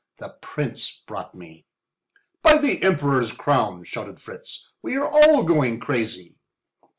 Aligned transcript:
The 0.17 0.29
Prince 0.41 1.03
brought 1.05 1.35
me." 1.35 1.67
"By 2.41 2.57
the 2.57 2.81
Emperor's 2.81 3.31
crown!" 3.33 3.83
shouted 3.83 4.19
Fritz, 4.19 4.73
"we 4.81 4.95
are 4.95 5.07
all 5.07 5.43
going 5.43 5.79
crazy." 5.79 6.37